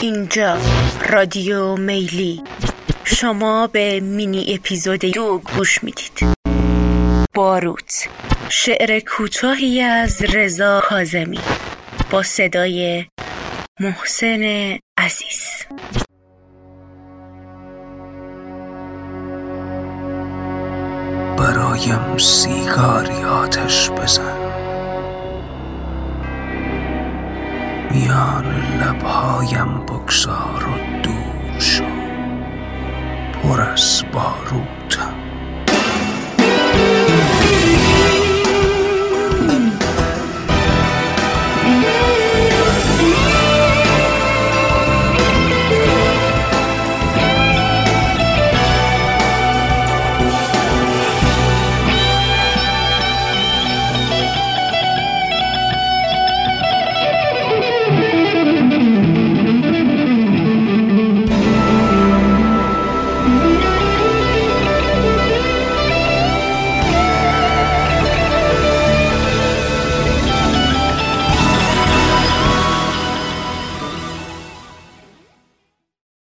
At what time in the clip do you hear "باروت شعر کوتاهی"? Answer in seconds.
7.34-9.80